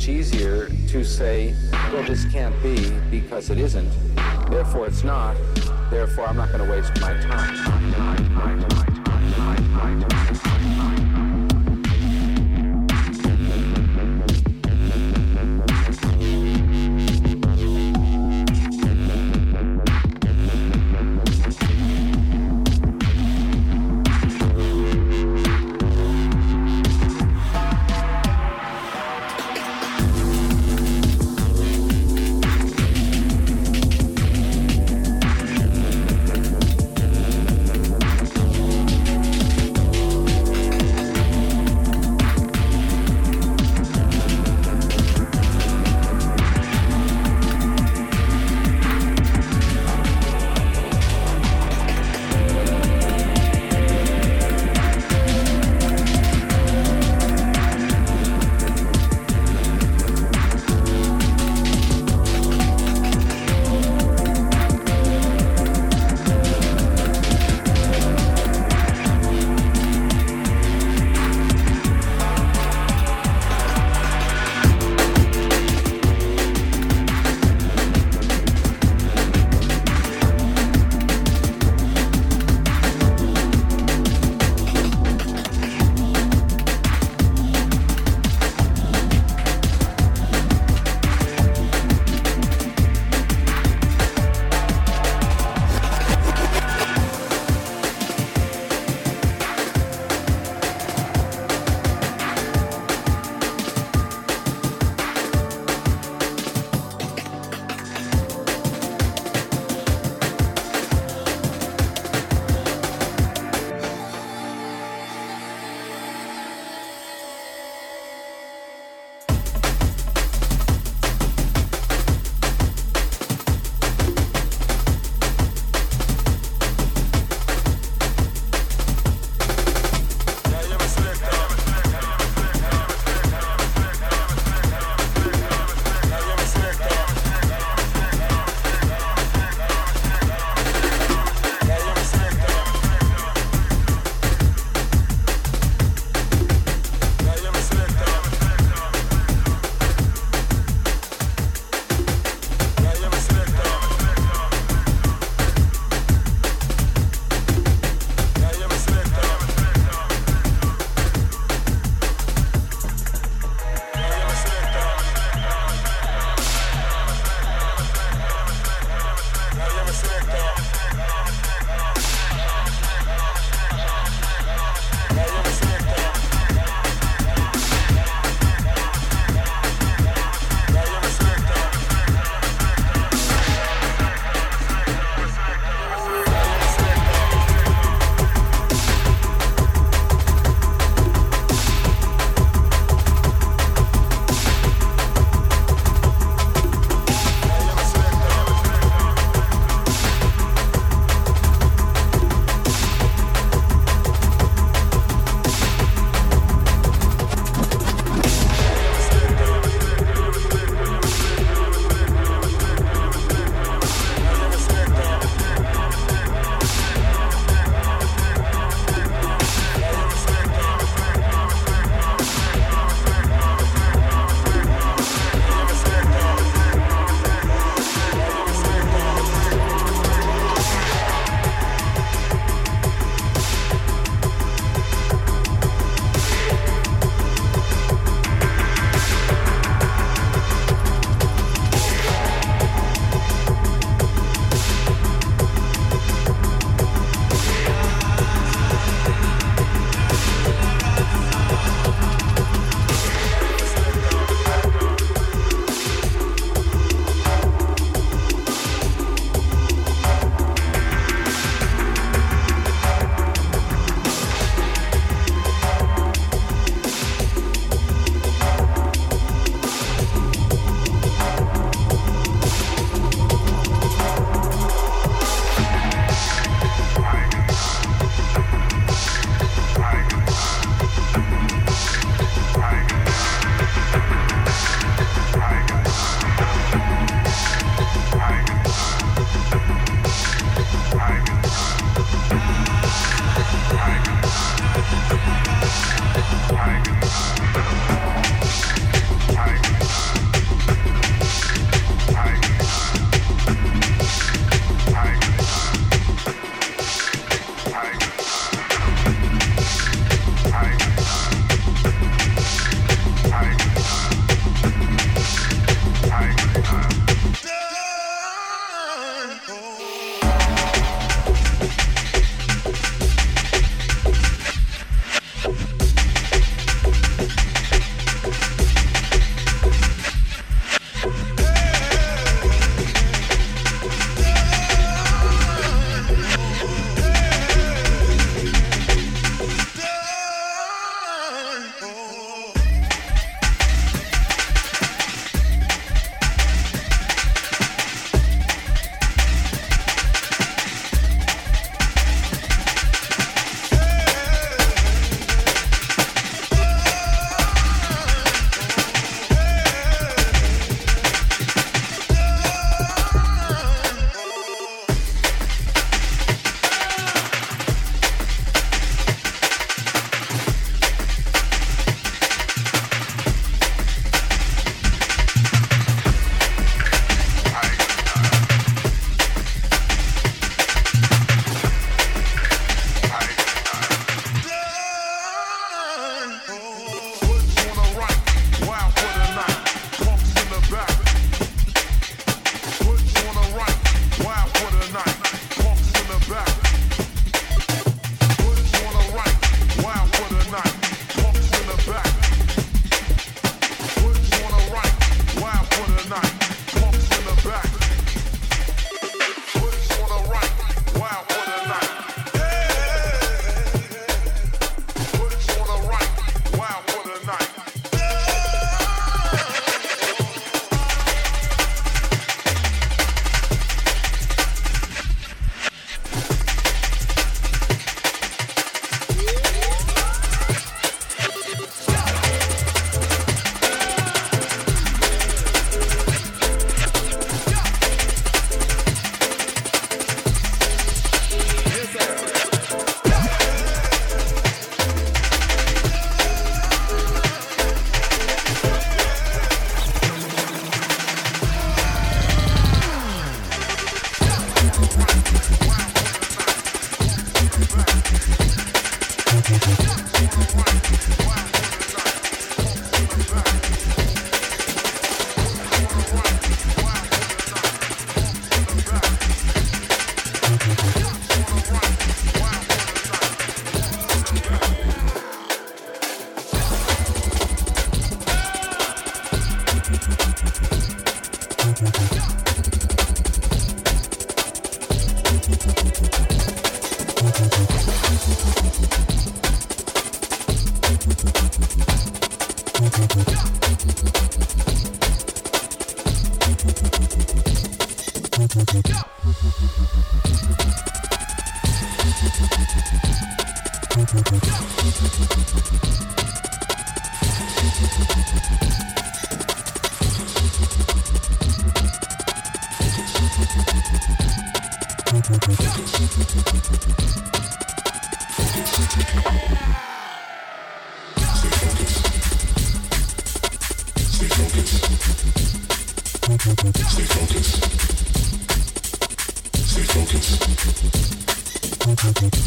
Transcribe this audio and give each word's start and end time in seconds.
much 0.00 0.08
easier 0.08 0.70
to 0.88 1.04
say, 1.04 1.54
well, 1.92 2.02
this 2.04 2.24
can't 2.32 2.54
be 2.62 2.90
because 3.10 3.50
it 3.50 3.58
isn't, 3.58 3.92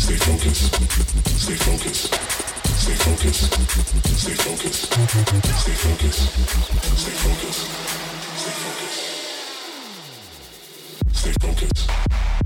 Stay 0.04 0.18
focused. 0.18 0.76
Stay 1.40 1.56
focused. 1.56 2.13
Stay 11.12 11.32
focused. 11.42 12.43